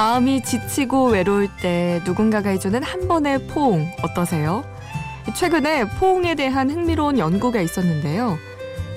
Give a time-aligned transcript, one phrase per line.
[0.00, 4.64] 마음이 지치고 외로울 때 누군가가 해주는 한 번의 포옹 어떠세요?
[5.36, 8.38] 최근에 포옹에 대한 흥미로운 연구가 있었는데요.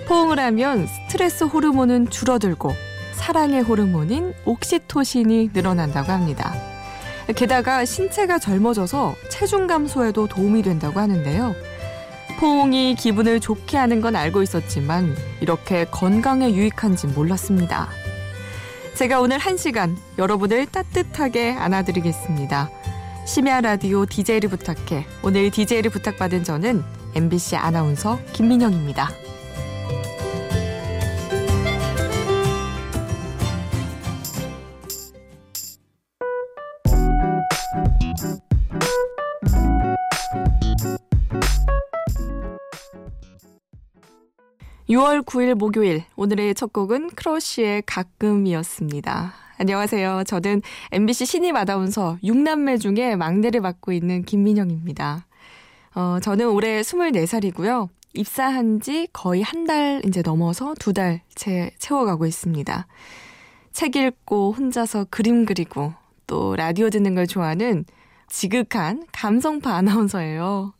[0.07, 2.71] 포옹을 하면 스트레스 호르몬은 줄어들고
[3.15, 6.55] 사랑의 호르몬인 옥시토신이 늘어난다고 합니다.
[7.35, 11.53] 게다가 신체가 젊어져서 체중 감소에도 도움이 된다고 하는데요.
[12.39, 17.89] 포옹이 기분을 좋게 하는 건 알고 있었지만 이렇게 건강에 유익한지 몰랐습니다.
[18.95, 22.69] 제가 오늘 한 시간 여러분을 따뜻하게 안아드리겠습니다.
[23.25, 25.07] 심야 라디오 DJ를 부탁해.
[25.23, 26.83] 오늘 DJ를 부탁받은 저는
[27.15, 29.09] MBC 아나운서 김민영입니다.
[44.89, 49.33] 6월 9일 목요일 오늘의 첫 곡은 크러쉬의 가끔이었습니다.
[49.57, 50.23] 안녕하세요.
[50.25, 55.25] 저는 MBC 신입 아나운서 6남매 중에 막내를 맡고 있는 김민영입니다.
[55.95, 57.87] 어, 저는 올해 24살이고요.
[58.15, 62.85] 입사한 지 거의 한 달 이제 넘어서 두달채 채워가고 있습니다.
[63.71, 65.93] 책 읽고 혼자서 그림 그리고
[66.27, 67.85] 또 라디오 듣는 걸 좋아하는
[68.27, 70.73] 지극한 감성파 아나운서예요.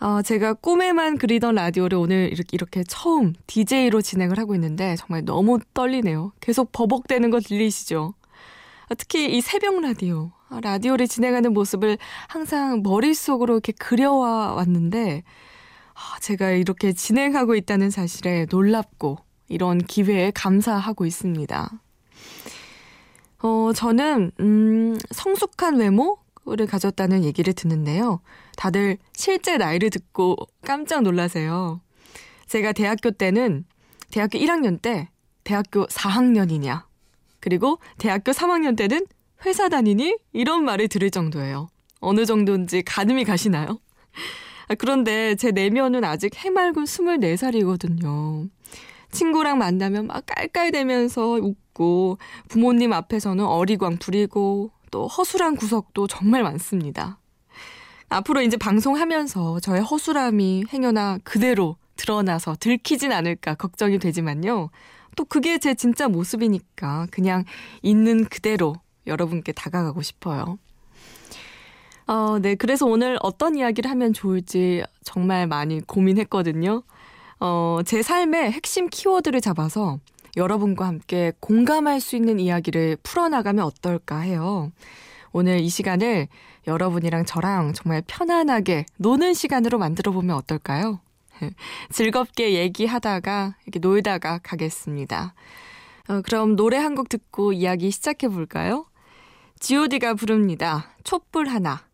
[0.00, 5.58] 어, 제가 꿈에만 그리던 라디오를 오늘 이렇게, 이렇게 처음 DJ로 진행을 하고 있는데 정말 너무
[5.74, 6.32] 떨리네요.
[6.40, 8.14] 계속 버벅대는 거 들리시죠?
[8.90, 10.30] 어, 특히 이 새벽 라디오.
[10.50, 15.24] 아, 라디오를 진행하는 모습을 항상 머릿속으로 이렇게 그려와 왔는데,
[15.94, 21.70] 아, 제가 이렇게 진행하고 있다는 사실에 놀랍고 이런 기회에 감사하고 있습니다.
[23.40, 26.18] 어, 저는, 음, 성숙한 외모?
[26.56, 28.20] 를 가졌다는 얘기를 듣는데요.
[28.56, 31.80] 다들 실제 나이를 듣고 깜짝 놀라세요.
[32.46, 33.64] 제가 대학교 때는
[34.10, 35.10] 대학교 1학년 때
[35.44, 36.84] 대학교 4학년이냐,
[37.40, 39.06] 그리고 대학교 3학년 때는
[39.46, 40.16] 회사 다니니?
[40.32, 41.68] 이런 말을 들을 정도예요.
[42.00, 43.80] 어느 정도인지 가늠이 가시나요?
[44.68, 48.48] 아, 그런데 제 내면은 아직 해맑은 24살이거든요.
[49.10, 57.18] 친구랑 만나면 막 깔깔대면서 웃고 부모님 앞에서는 어리광 부리고 또 허술한 구석도 정말 많습니다.
[58.08, 64.70] 앞으로 이제 방송하면서 저의 허술함이 행여나 그대로 드러나서 들키진 않을까 걱정이 되지만요.
[65.16, 67.44] 또 그게 제 진짜 모습이니까 그냥
[67.82, 68.76] 있는 그대로
[69.06, 70.58] 여러분께 다가가고 싶어요.
[72.06, 72.54] 어, 네.
[72.54, 76.82] 그래서 오늘 어떤 이야기를 하면 좋을지 정말 많이 고민했거든요.
[77.40, 79.98] 어, 제 삶의 핵심 키워드를 잡아서
[80.36, 84.70] 여러분과 함께 공감할 수 있는 이야기를 풀어나가면 어떨까 해요.
[85.32, 86.28] 오늘 이 시간을
[86.66, 91.00] 여러분이랑 저랑 정말 편안하게 노는 시간으로 만들어 보면 어떨까요?
[91.92, 95.34] 즐겁게 얘기하다가 이렇게 놀다가 가겠습니다.
[96.08, 98.86] 어, 그럼 노래 한 곡 듣고 이야기 시작해 볼까요?
[99.60, 100.90] god가 부릅니다.
[101.04, 101.86] 촛불 하나.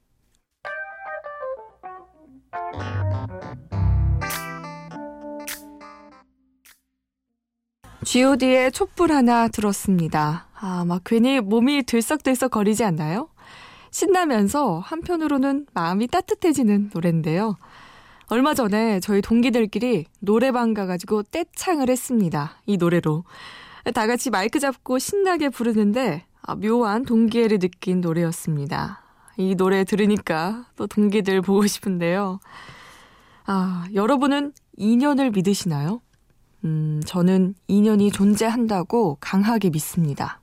[8.04, 10.46] God의 촛불 하나 들었습니다.
[10.54, 13.28] 아, 막 괜히 몸이 들썩들썩 거리지 않나요?
[13.90, 17.56] 신나면서 한편으로는 마음이 따뜻해지는 노래인데요.
[18.26, 22.56] 얼마 전에 저희 동기들끼리 노래방 가가지고 떼창을 했습니다.
[22.66, 23.24] 이 노래로.
[23.94, 29.02] 다 같이 마이크 잡고 신나게 부르는데 아, 묘한 동기애를 느낀 노래였습니다.
[29.36, 32.38] 이 노래 들으니까 또 동기들 보고 싶은데요.
[33.46, 36.00] 아, 여러분은 인연을 믿으시나요?
[36.64, 40.40] 음, 저는 인연이 존재한다고 강하게 믿습니다.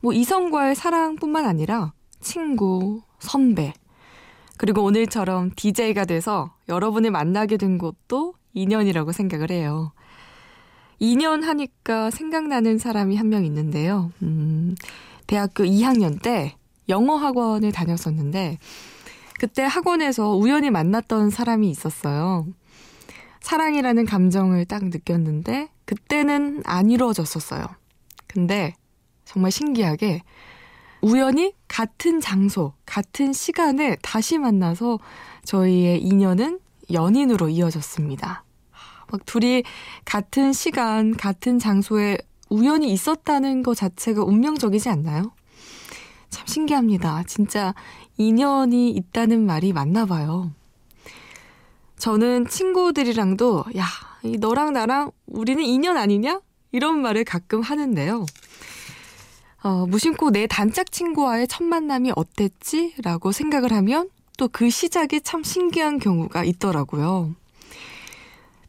[0.00, 3.72] 뭐 이성과의 사랑뿐만 아니라 친구, 선배,
[4.56, 9.92] 그리고 오늘처럼 DJ가 돼서 여러분을 만나게 된 것도 인연이라고 생각을 해요.
[11.00, 14.12] 인연 하니까 생각나는 사람이 한 명 있는데요.
[14.22, 14.74] 음,
[15.26, 16.54] 대학교 2학년 때
[16.88, 18.58] 영어 학원을 다녔었는데,
[19.40, 22.46] 그때 학원에서 우연히 만났던 사람이 있었어요.
[23.44, 27.66] 사랑이라는 감정을 딱 느꼈는데 그때는 안 이루어졌었어요.
[28.26, 28.74] 근데
[29.26, 30.22] 정말 신기하게
[31.02, 34.98] 우연히 같은 장소, 같은 시간에 다시 만나서
[35.44, 36.58] 저희의 인연은
[36.90, 38.44] 연인으로 이어졌습니다.
[39.12, 39.62] 막 둘이
[40.06, 42.16] 같은 시간, 같은 장소에
[42.48, 45.32] 우연히 있었다는 것 자체가 운명적이지 않나요?
[46.30, 47.24] 참 신기합니다.
[47.26, 47.74] 진짜
[48.16, 50.50] 인연이 있다는 말이 맞나 봐요.
[52.04, 53.86] 저는 친구들이랑도 야,
[54.38, 56.42] 너랑 나랑 우리는 인연 아니냐?
[56.70, 58.26] 이런 말을 가끔 하는데요.
[59.62, 62.96] 어, 무심코 내 단짝 친구와의 첫 만남이 어땠지?
[63.02, 67.34] 라고 생각을 하면 또 그 시작이 참 신기한 경우가 있더라고요.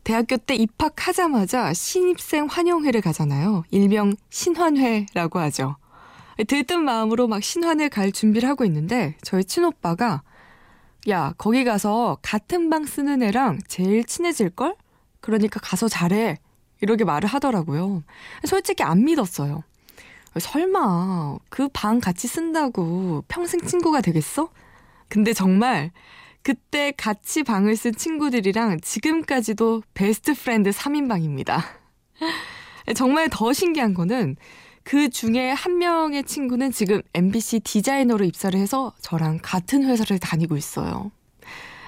[0.05, 3.65] 대학교 때 입학하자마자 신입생 환영회를 가잖아요.
[3.69, 5.75] 일명 신환회라고 하죠.
[6.47, 10.21] 들뜬 마음으로 막 신환을 갈 준비를 하고 있는데 저희 친오빠가
[11.09, 14.75] 야 거기 가서 같은 방 쓰는 애랑 제일 친해질걸?
[15.21, 16.37] 그러니까 가서 잘해
[16.81, 18.03] 이렇게 말을 하더라고요.
[18.45, 19.63] 솔직히 안 믿었어요.
[20.37, 24.49] 설마 그 방 같이 쓴다고 평생 친구가 되겠어?
[25.07, 25.91] 근데 정말
[26.41, 31.61] 그때 같이 방을 쓴 친구들이랑 지금까지도 best friend 3인방입니다.
[32.95, 34.35] 정말 더 신기한 거는
[34.85, 41.11] 그 중에 한 명의 친구는 지금 MBC 디자이너로 입사를 해서 저랑 같은 회사를 다니고 있어요.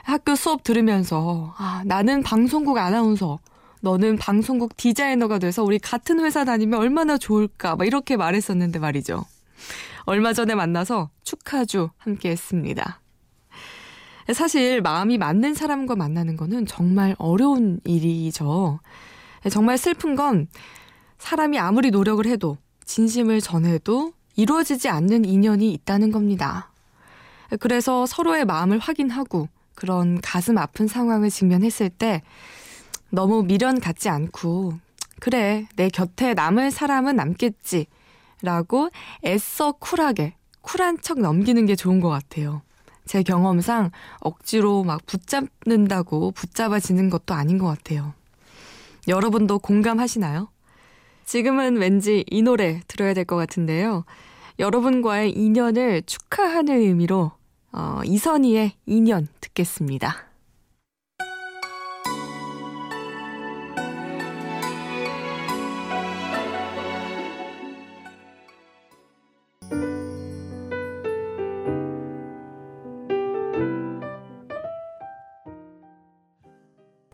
[0.02, 3.38] 학교 수업 들으면서 아, 나는 방송국 아나운서,
[3.82, 9.24] 너는 방송국 디자이너가 돼서 우리 같은 회사 다니면 얼마나 좋을까 막 이렇게 말했었는데 말이죠.
[10.06, 13.00] 얼마 전에 만나서 축하주 함께 했습니다.
[14.34, 18.80] 사실 마음이 맞는 사람과 만나는 거는 정말 어려운 일이죠.
[19.52, 20.48] 정말 슬픈 건
[21.20, 26.72] 사람이 아무리 노력을 해도 진심을 전해도 이루어지지 않는 인연이 있다는 겁니다.
[27.60, 32.24] 그래서 서로의 마음을 확인하고 그런 가슴 아픈 상황을 직면했을 때
[33.10, 34.74] 너무 미련 갖지 않고
[35.19, 37.86] 그래 내 곁에 남을 사람은 남겠지
[38.42, 38.89] 라고
[39.25, 42.62] 애써 쿨하게 쿨한 척 넘기는 게 좋은 것 같아요.
[43.06, 48.13] 제 경험상 억지로 막 붙잡는다고 붙잡아지는 것도 아닌 것 같아요.
[49.07, 50.50] 여러분도 공감하시나요?
[51.27, 54.06] 지금은 왠지 이 노래 들어야 될 것 같은데요.
[54.59, 57.33] 여러분과의 인연을 축하하는 의미로
[57.74, 60.25] 어, 이선희의 인연 듣겠습니다.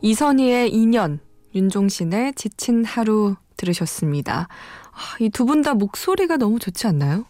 [0.02, 1.20] 이선희의 인연,
[1.56, 3.36] 윤종신의 지친 하루
[3.74, 4.48] 들으셨습니다.
[4.92, 7.26] 아, 이두 분 다 목소리가 너무 좋지 않나요?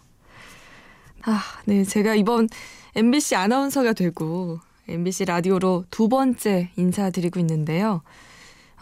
[1.24, 1.84] 아, 네.
[1.84, 2.50] 제가 이번
[2.96, 8.02] MBC 아나운서가 되고 MBC 라디오로 두 번째 인사드리고 있는데요.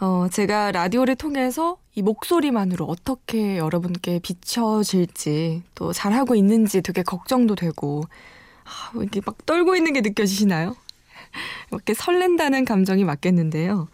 [0.00, 8.02] 어, 제가 라디오를 통해서 이 목소리만으로 어떻게 여러분께 비춰질지 또 잘하고 있는지 되게 걱정도 되고
[8.64, 10.74] 아, 이렇게 막 떨고 있는 게 느껴지시나요?
[11.70, 13.88] 이렇게 설렌다는 감정이 맞겠는데요.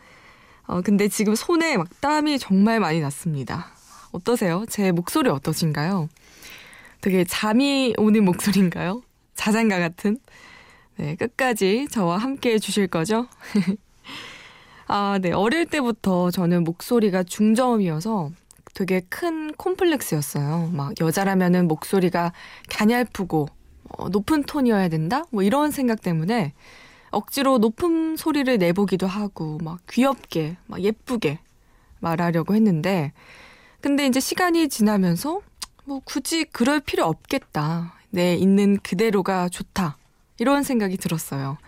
[0.69, 3.69] 어, 근데 지금 손에 막 땀이 정말 많이 났습니다.
[4.13, 4.65] 어떠세요?
[4.69, 6.09] 제 목소리 어떠신가요?
[7.01, 9.03] 되게 잠이 오는 목소리인가요?
[9.35, 10.19] 자장가 같은?
[10.97, 13.29] 네, 끝까지 저와 함께 해주실 거죠?
[14.89, 15.33] 아, 네.
[15.33, 18.31] 어릴 때부터 저는 목소리가 중저음이어서
[18.75, 20.71] 되게 큰 콤플렉스였어요.
[20.75, 22.33] 막 여자라면은 목소리가
[22.69, 23.49] 가냘프고
[23.91, 25.25] 어, 높은 톤이어야 된다?
[25.31, 26.53] 뭐 이런 생각 때문에
[27.11, 31.39] 억지로 높은 소리를 내보기도 하고 막 귀엽게 막 예쁘게
[32.01, 33.13] 말하려고 했는데
[33.81, 35.41] 근데 이제 시간이 지나면서
[35.85, 37.95] 뭐 굳이 그럴 필요 없겠다.
[38.11, 39.97] 내 있는 그대로가 좋다.
[40.39, 41.59] 이런 생각이 들었어요.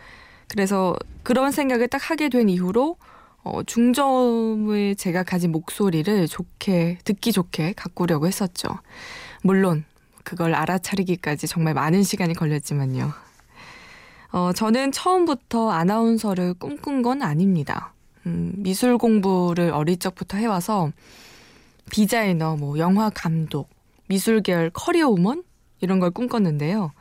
[0.49, 2.97] 그래서 그런 생각을 딱 하게 된 이후로
[3.43, 8.69] 어, 중점의 제가 가진 목소리를 좋게 듣기 좋게 가꾸려고 했었죠.
[9.43, 9.85] 물론
[10.25, 13.30] 그걸 알아차리기까지 정말 많은 시간이 걸렸지만요.
[14.33, 17.93] 어, 저는 처음부터 아나운서를 꿈꾼 건 아닙니다.
[18.27, 20.93] 음, 미술 공부를 어릴 적부터 해와서
[21.91, 23.69] 디자이너, 뭐 영화 감독,
[24.07, 25.43] 미술 계열 커리어 우먼
[25.81, 26.93] 이런 걸 꿈꿨는데요.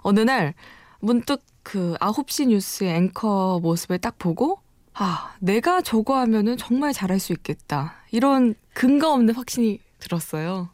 [0.00, 0.54] 어느 날
[1.00, 4.58] 문득 그 9시 뉴스 앵커 모습을 딱 보고
[4.94, 7.94] 아, 내가 저거 하면은 정말 잘할 수 있겠다.
[8.12, 10.68] 이런 근거 없는 확신이 들었어요.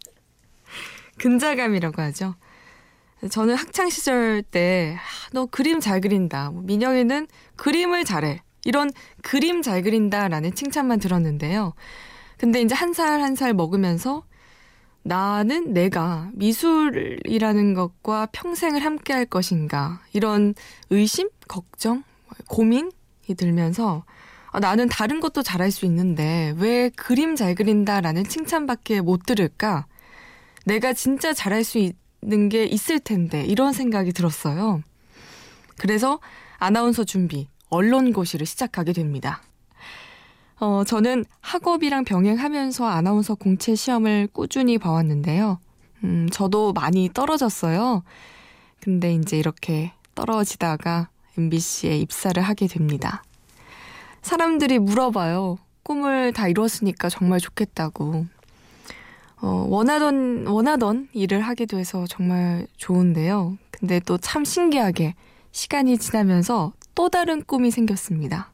[1.18, 2.34] 근자감이라고 하죠.
[3.28, 6.50] 저는 학창 시절 때너 아, 그림 잘 그린다.
[6.50, 8.42] 뭐 민영이는 그림을 잘해.
[8.64, 8.90] 이런
[9.22, 11.74] 그림 잘 그린다라는 칭찬만 들었는데요.
[12.38, 14.24] 근데 이제 한 살 한 살 먹으면서
[15.02, 20.54] 나는 내가 미술이라는 것과 평생을 함께 할 것인가 이런
[20.90, 22.04] 의심, 걱정,
[22.48, 22.90] 고민이
[23.36, 24.04] 들면서
[24.52, 29.86] 아, 나는 다른 것도 잘할 수 있는데 왜 그림 잘 그린다라는 칭찬밖에 못 들을까?
[30.66, 34.82] 내가 진짜 잘할 수 있, 있 는게 있을 텐데 이런 생각이 들었어요.
[35.78, 36.20] 그래서
[36.58, 39.42] 아나운서 준비, 언론고시를 시작하게 됩니다.
[40.58, 45.58] 어, 저는 학업이랑 병행하면서 아나운서 공채 시험을 꾸준히 봐왔는데요.
[46.04, 48.02] 음, 저도 많이 떨어졌어요.
[48.80, 51.08] 근데 이제 이렇게 떨어지다가
[51.38, 53.22] MBC에 입사를 하게 됩니다.
[54.20, 55.56] 사람들이 물어봐요.
[55.82, 58.26] 꿈을 다 이뤘으니까 정말 좋겠다고.
[59.42, 63.56] 어, 원하던, 원하던 일을 하게 돼서 정말 좋은데요.
[63.70, 65.14] 근데 또 참 신기하게
[65.52, 68.52] 시간이 지나면서 또 다른 꿈이 생겼습니다.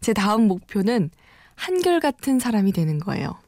[0.00, 1.10] 제 다음 목표는
[1.54, 3.38] 한결같은 사람이 되는 거예요.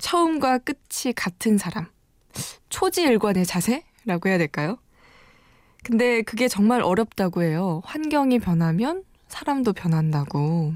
[0.00, 1.86] 처음과 끝이 같은 사람.
[2.68, 4.76] 초지일관의 자세라고 해야 될까요?
[5.82, 7.80] 근데 그게 정말 어렵다고 해요.
[7.84, 10.74] 환경이 변하면 사람도 변한다고.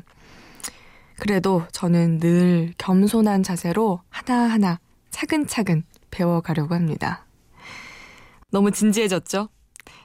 [1.20, 4.78] 그래도 저는 늘 겸손한 자세로 하나하나
[5.14, 7.25] 차근차근 배워가려고 합니다.
[8.50, 9.49] 너무 진지해졌죠?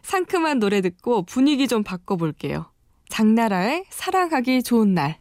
[0.04, 2.72] 상큼한 노래 듣고 분위기 좀 바꿔볼게요.
[3.10, 5.20] 장나라의 사랑하기 좋은 날.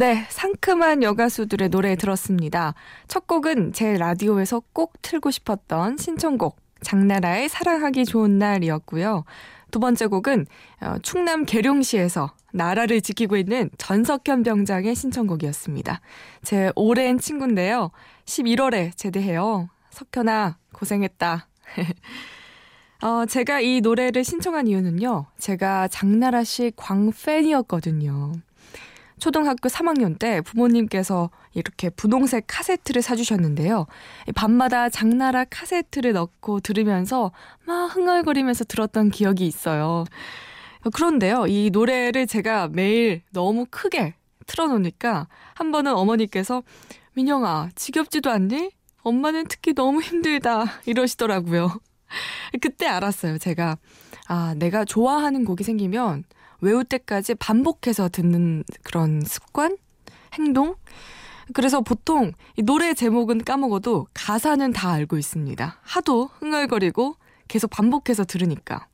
[0.00, 2.72] 네, 상큼한 여가수들의 노래 들었습니다.
[3.06, 9.24] 첫 곡은 제 라디오에서 꼭 틀고 싶었던 신청곡 장나라의 사랑하기 좋은 날이었고요.
[9.70, 10.46] 두 번째 곡은
[10.80, 16.00] 어, 충남 계룡시에서 나라를 지키고 있는 전석현 병장의 신청곡이었습니다.
[16.44, 17.90] 제 오랜 친구인데요.
[18.24, 19.68] 11월에 제대해요.
[19.90, 21.46] 석현아, 고생했다.
[23.04, 25.26] 어, 제가 이 노래를 신청한 이유는요.
[25.36, 28.32] 제가 장나라 씨 광팬이었거든요.
[29.20, 33.86] 초등학교 3학년 때 부모님께서 이렇게 분홍색 카세트를 사주셨는데요.
[34.34, 37.30] 밤마다 장나라 카세트를 넣고 들으면서
[37.66, 40.04] 막 흥얼거리면서 들었던 기억이 있어요.
[40.94, 44.14] 그런데요, 이 노래를 제가 매일 너무 크게
[44.46, 46.62] 틀어놓으니까 한 번은 어머니께서
[47.14, 48.70] 민영아, 지겹지도 않니?
[49.02, 50.64] 엄마는 특히 너무 힘들다.
[50.86, 51.70] 이러시더라고요.
[52.60, 53.78] 그때 알았어요, 제가.
[54.26, 56.24] 아, 내가 좋아하는 곡이 생기면
[56.60, 59.76] 외울 때까지 반복해서 듣는 그런 습관?
[60.34, 60.74] 행동?
[61.52, 65.78] 그래서 보통 이 노래 제목은 까먹어도 가사는 다 알고 있습니다.
[65.82, 67.16] 하도 흥얼거리고
[67.48, 68.86] 계속 반복해서 들으니까.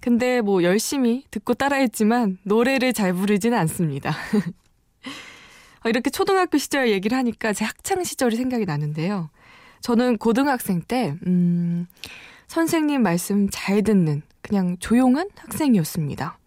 [0.00, 4.14] 근데 뭐 열심히 듣고 따라했지만 노래를 잘 부르지는 않습니다.
[5.84, 9.30] 이렇게 초등학교 시절 얘기를 하니까 제 학창 시절이 생각이 나는데요.
[9.82, 11.86] 저는 고등학생 때, 음,
[12.48, 16.38] 선생님 말씀 잘 듣는 그냥 조용한 학생이었습니다.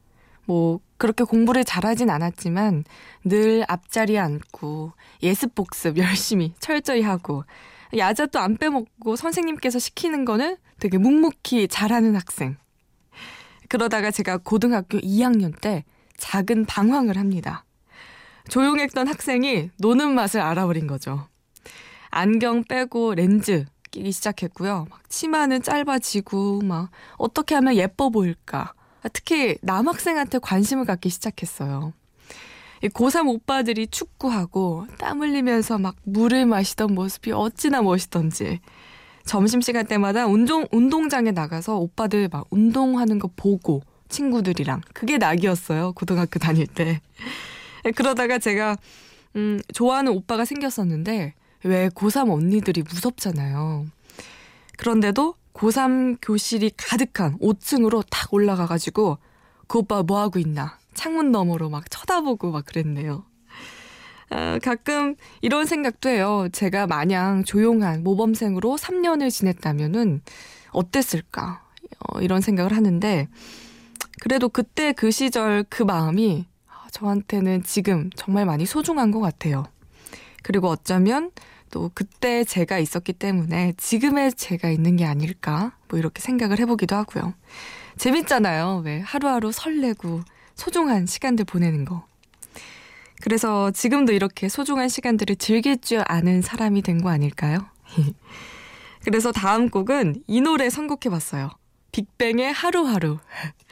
[0.46, 2.84] 뭐 그렇게 공부를 잘하진 않았지만
[3.26, 7.44] 늘 앞자리에 앉고 예습 복습 열심히 철저히 하고
[7.96, 12.58] 야자도 안 빼먹고 선생님께서 시키는 거는 되게 묵묵히 잘하는 학생.
[13.70, 15.84] 그러다가 제가 고등학교 2학년 때
[16.18, 17.66] 작은 방황을 합니다.
[18.50, 21.28] 조용했던 학생이 노는 맛을 알아버린 거죠.
[22.10, 24.88] 안경 빼고 렌즈 끼기 시작했고요.
[24.90, 28.74] 막 치마는 짧아지고 막 어떻게 하면 예뻐 보일까.
[29.12, 31.94] 특히 남학생한테 관심을 갖기 시작했어요.
[32.82, 38.60] 고3 오빠들이 축구하고 땀 흘리면서 막 물을 마시던 모습이 어찌나 멋있던지.
[39.26, 44.82] 점심시간 때마다 운동, 운동장에 나가서 오빠들 막 운동하는 거 보고 친구들이랑.
[44.94, 45.94] 그게 낙이었어요.
[45.94, 47.02] 고등학교 다닐 때.
[47.96, 48.78] 그러다가 제가,
[49.36, 51.34] 음, 좋아하는 오빠가 생겼었는데,
[51.64, 53.88] 왜 고3 언니들이 무섭잖아요.
[54.78, 59.18] 그런데도 고3 교실이 가득한 5층으로 탁 올라가가지고
[59.68, 63.26] 그 오빠 뭐 하고 있나 창문 너머로 막 쳐다보고 막 그랬네요.
[64.30, 66.48] 어, 가끔 이런 생각도 해요.
[66.52, 70.22] 제가 마냥 조용한 모범생으로 3년을 지냈다면은
[70.72, 71.64] 어땠을까?
[72.00, 73.28] 어, 이런 생각을 하는데
[74.22, 76.48] 그래도 그때 그 시절 그 마음이
[76.92, 79.66] 저한테는 지금 정말 많이 소중한 것 같아요.
[80.44, 81.32] 그리고 어쩌면
[81.74, 87.34] 또 그때 제가 있었기 때문에 지금의 제가 있는 게 아닐까 뭐 이렇게 생각을 해보기도 하고요.
[87.98, 88.84] 재밌잖아요.
[88.86, 90.22] 왜 하루하루 설레고
[90.54, 92.06] 소중한 시간들 보내는 거.
[93.24, 97.66] 그래서 지금도 이렇게 소중한 시간들을 즐길 줄 아는 사람이 된 거 아닐까요?
[99.04, 101.50] 그래서 다음 곡은 이 노래 선곡해봤어요.
[101.92, 103.18] 빅뱅의 하루하루.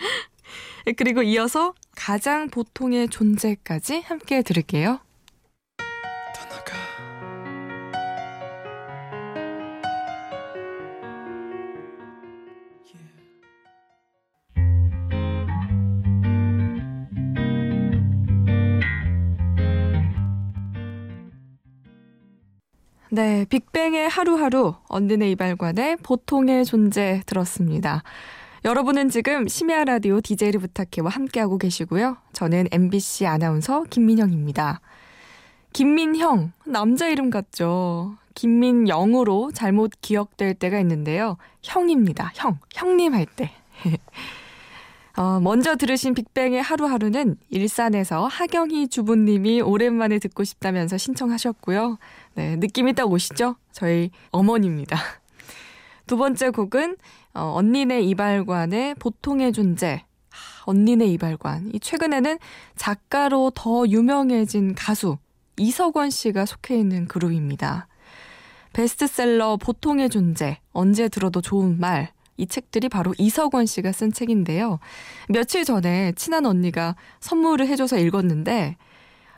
[0.97, 4.99] 그리고 이어서 가장 보통의 존재까지 함께 들을게요.
[23.13, 28.03] 네, 빅뱅의 하루하루, 언니네 이발관의 보통의 존재 들었습니다.
[28.63, 32.15] 여러분은 지금 심야 라디오 DJ를 부탁해와 함께하고 계시고요.
[32.31, 34.79] 저는 MBC 아나운서 김민영입니다.
[35.73, 38.15] 김민형, 남자 이름 같죠?
[38.33, 41.35] 김민영으로 잘못 기억될 때가 있는데요.
[41.63, 42.31] 형입니다.
[42.35, 43.51] 형, 형님 할 때.
[45.21, 51.99] 어, 먼저 들으신 빅뱅의 하루하루는 일산에서 하경희 주부님이 오랜만에 듣고 싶다면서 신청하셨고요.
[52.33, 53.55] 네, 느낌이 딱 오시죠?
[53.71, 54.97] 저희 어머니입니다.
[56.07, 56.97] 두 번째 곡은
[57.35, 60.03] 어, 언니네 이발관의 보통의 존재.
[60.65, 61.69] 언니네 이발관.
[61.71, 62.39] 이 최근에는
[62.75, 65.19] 작가로 더 유명해진 가수
[65.55, 67.87] 이석원 씨가 속해 있는 그룹입니다.
[68.73, 74.79] 베스트셀러 보통의 존재, 언제 들어도 좋은 말, 이 책들이 바로 이석원 씨가 쓴 책인데요.
[75.29, 78.77] 며칠 전에 친한 언니가 선물을 해줘서 읽었는데,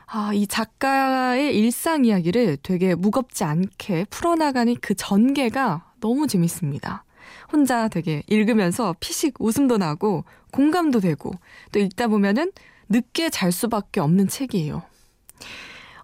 [0.06, 7.04] 아, 이 작가의 일상 이야기를 되게 무겁지 않게 풀어나가는 그 전개가 너무 재밌습니다.
[7.52, 11.32] 혼자 되게 읽으면서 피식 웃음도 나고 공감도 되고
[11.72, 12.52] 또 읽다 보면은
[12.90, 14.84] 늦게 잘 수밖에 없는 책이에요.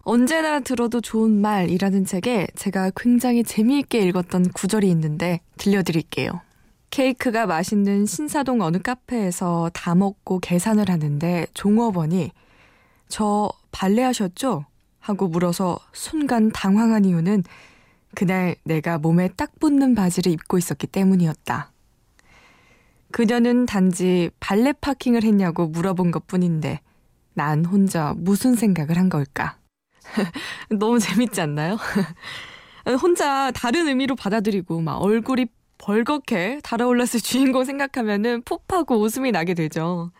[0.01, 6.41] 언제나 들어도 좋은 말이라는 책에 제가 굉장히 재미있게 읽었던 구절이 있는데 들려드릴게요.
[6.89, 12.31] 케이크가 맛있는 신사동 어느 카페에서 다 먹고 계산을 하는데 종업원이
[13.07, 14.65] 저 발레 하셨죠?
[14.99, 17.43] 하고 물어서 순간 당황한 이유는
[18.15, 21.71] 그날 내가 몸에 딱 붙는 바지를 입고 있었기 때문이었다.
[23.11, 26.81] 그녀는 단지 발레 파킹을 했냐고 물어본 것 뿐인데
[27.33, 29.57] 난 혼자 무슨 생각을 한 걸까?
[30.69, 31.77] 너무 재밌지 않나요?
[33.01, 35.47] 혼자 다른 의미로 받아들이고 막 얼굴이
[35.79, 40.11] 벌겋게 달아올랐을 주인공 생각하면은 푹하고 웃음이 나게 되죠.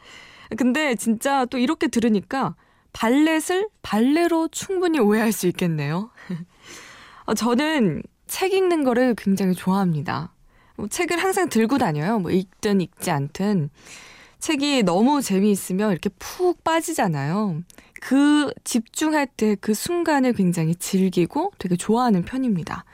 [0.58, 2.56] 근데 진짜 또 이렇게 들으니까
[2.94, 6.10] 발렛을 발레로 충분히 오해할 수 있겠네요.
[7.26, 10.34] 어, 저는 책 읽는 거를 굉장히 좋아합니다.
[10.76, 12.18] 뭐 책을 항상 들고 다녀요.
[12.20, 13.70] 뭐 읽든 읽지 않든.
[14.40, 17.62] 책이 너무 재미있으면 이렇게 푹 빠지잖아요.
[18.02, 22.86] 그 집중할 때 그 순간을 굉장히 즐기고 되게 좋아하는 편입니다.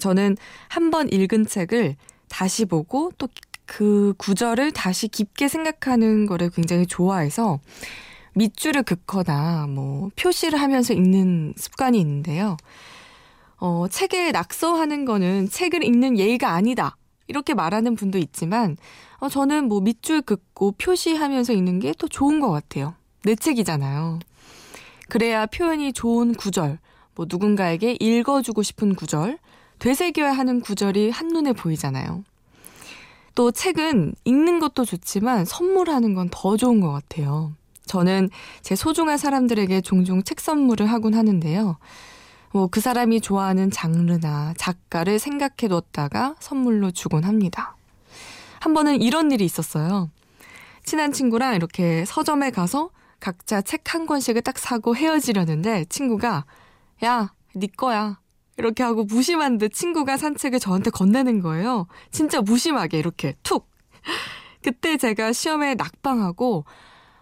[0.00, 0.36] 저는
[0.68, 1.96] 한 번 읽은 책을
[2.28, 3.28] 다시 보고 또
[3.68, 7.60] 그 구절을 다시 깊게 생각하는 거를 굉장히 좋아해서
[8.34, 12.56] 밑줄을 긋거나 뭐 표시를 하면서 읽는 습관이 있는데요.
[13.58, 16.96] 어, 책에 낙서하는 거는 책을 읽는 예의가 아니다.
[17.26, 18.76] 이렇게 말하는 분도 있지만
[19.18, 22.94] 어, 저는 뭐 밑줄 긋고 표시하면서 읽는 게더 좋은 것 같아요.
[23.22, 24.18] 내 책이잖아요.
[25.10, 26.78] 그래야 표현이 좋은 구절,
[27.14, 29.38] 뭐 누군가에게 읽어주고 싶은 구절,
[29.78, 32.24] 되새겨야 하는 구절이 한눈에 보이잖아요.
[33.34, 37.52] 또 책은 읽는 것도 좋지만 선물하는 건 더 좋은 것 같아요.
[37.86, 38.28] 저는
[38.62, 41.78] 제 소중한 사람들에게 종종 책 선물을 하곤 하는데요.
[42.52, 47.76] 뭐 그 사람이 좋아하는 장르나 작가를 생각해 뒀다가 선물로 주곤 합니다.
[48.60, 50.10] 한 번은 이런 일이 있었어요.
[50.84, 56.44] 친한 친구랑 이렇게 서점에 가서 각자 책 한 권씩을 딱 사고 헤어지려는데 친구가
[57.04, 58.18] 야, 네 거야.
[58.58, 61.86] 이렇게 하고 무심한 듯 친구가 산 책을 저한테 건네는 거예요.
[62.10, 63.68] 진짜 무심하게 이렇게 툭.
[64.62, 66.64] 그때 제가 시험에 낙방하고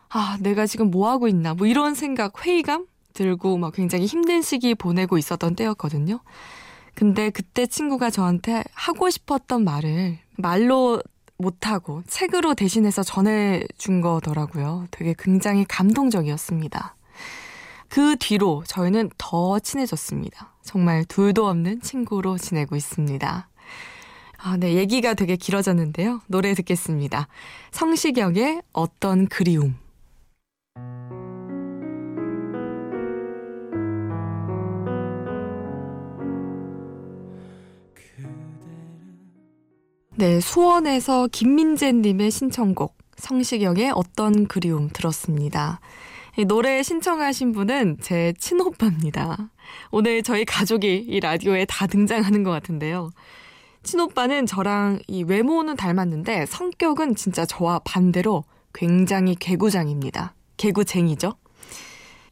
[0.08, 4.74] 아, 내가 지금 뭐 하고 있나 뭐 이런 생각, 회의감 들고 막 굉장히 힘든 시기
[4.74, 6.20] 보내고 있었던 때였거든요.
[6.94, 11.02] 근데 그때 친구가 저한테 하고 싶었던 말을 말로
[11.36, 14.86] 못하고 책으로 대신해서 전해준 거더라고요.
[14.90, 16.96] 되게 굉장히 감동적이었습니다.
[17.88, 20.55] 그 뒤로 저희는 더 친해졌습니다.
[20.66, 23.48] 정말 둘도 없는 친구로 지내고 있습니다.
[24.38, 24.74] 아, 네.
[24.74, 26.20] 얘기가 되게 길어졌는데요.
[26.26, 27.28] 노래 듣겠습니다.
[27.70, 29.76] 성시경의 어떤 그리움.
[40.18, 45.80] 네, 수원에서 김민재님의 신청곡 성시경의 어떤 그리움 들었습니다.
[46.38, 49.50] 이 노래 신청하신 분은 제 친오빠입니다.
[49.90, 53.10] 오늘 저희 가족이 이 라디오에 다 등장하는 것 같은데요.
[53.82, 58.44] 친오빠는 저랑 이 외모는 닮았는데 성격은 진짜 저와 반대로
[58.74, 60.34] 굉장히 개구장입니다.
[60.58, 61.32] 개구쟁이죠.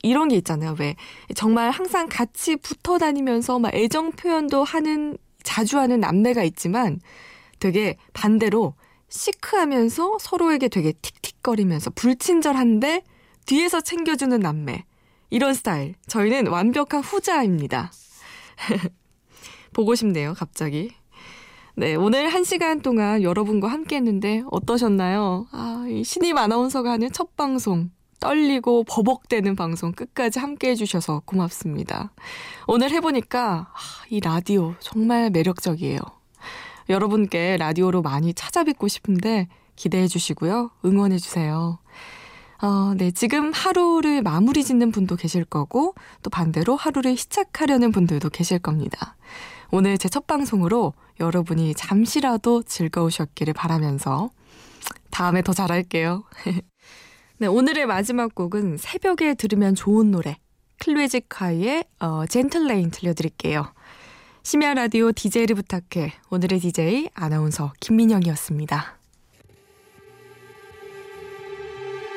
[0.03, 0.77] 이런 게 있잖아요.
[0.79, 0.97] 왜
[1.35, 7.01] 정말 항상 같이 붙어 다니면서 막 애정 표현도 하는 자주 하는 남매가 있지만
[7.59, 8.75] 되게 반대로
[9.09, 13.03] 시크하면서 서로에게 되게 틱틱거리면서 불친절한데
[13.47, 14.85] 뒤에서 챙겨주는 남매.
[15.31, 15.95] 이런 스타일.
[16.07, 17.93] 저희는 완벽한 후자입니다.
[19.73, 20.93] 보고 싶네요, 갑자기.
[21.77, 25.49] 네, 오늘 한 시간 동안 여러분과 함께 했는데 어떠셨나요?
[25.51, 27.91] 아, 이 신입 아나운서가 하는 첫 방송.
[28.21, 32.13] 떨리고 버벅대는 방송 끝까지 함께 해주셔서 고맙습니다.
[32.67, 33.77] 오늘 해보니까 아,
[34.09, 35.99] 이 라디오 정말 매력적이에요.
[36.89, 40.71] 여러분께 라디오로 많이 찾아뵙고 싶은데 기대해 주시고요.
[40.85, 41.79] 응원해 주세요.
[42.63, 43.11] 어, 네.
[43.11, 49.17] 지금 하루를 마무리 짓는 분도 계실 거고, 또 반대로 하루를 시작하려는 분들도 계실 겁니다.
[49.71, 54.31] 오늘 제 첫 방송으로 여러분이 잠시라도 즐거우셨기를 바라면서,
[55.11, 56.25] 다음에 더 잘할게요.
[57.39, 60.39] 네, 오늘의 마지막 곡은 새벽에 들으면 좋은 노래,
[60.79, 63.73] 클래직카이의 어, 젠틀레인 들려드릴게요.
[64.43, 66.13] 심야 라디오 DJ를 부탁해.
[66.31, 69.04] 오늘의 DJ 아나운서 김민영이었습니다.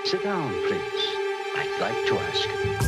[0.07, 1.05] Sit down, please.
[1.57, 2.86] I'd like to ask